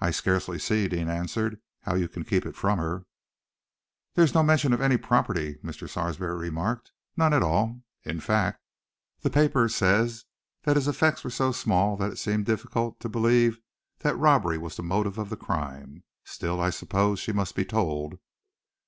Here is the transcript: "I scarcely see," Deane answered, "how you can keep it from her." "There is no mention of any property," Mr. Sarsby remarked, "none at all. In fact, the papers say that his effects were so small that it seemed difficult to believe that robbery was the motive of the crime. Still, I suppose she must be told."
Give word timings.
"I 0.00 0.10
scarcely 0.10 0.58
see," 0.58 0.88
Deane 0.88 1.08
answered, 1.08 1.60
"how 1.82 1.94
you 1.94 2.08
can 2.08 2.24
keep 2.24 2.44
it 2.44 2.56
from 2.56 2.80
her." 2.80 3.06
"There 4.16 4.24
is 4.24 4.34
no 4.34 4.42
mention 4.42 4.72
of 4.72 4.80
any 4.80 4.96
property," 4.96 5.58
Mr. 5.62 5.88
Sarsby 5.88 6.26
remarked, 6.26 6.90
"none 7.16 7.32
at 7.32 7.44
all. 7.44 7.82
In 8.02 8.18
fact, 8.18 8.64
the 9.20 9.30
papers 9.30 9.76
say 9.76 10.10
that 10.64 10.74
his 10.74 10.88
effects 10.88 11.22
were 11.22 11.30
so 11.30 11.52
small 11.52 11.96
that 11.98 12.10
it 12.10 12.18
seemed 12.18 12.46
difficult 12.46 12.98
to 12.98 13.08
believe 13.08 13.60
that 14.00 14.18
robbery 14.18 14.58
was 14.58 14.74
the 14.76 14.82
motive 14.82 15.18
of 15.18 15.28
the 15.30 15.36
crime. 15.36 16.02
Still, 16.24 16.60
I 16.60 16.70
suppose 16.70 17.20
she 17.20 17.30
must 17.30 17.54
be 17.54 17.64
told." 17.64 18.18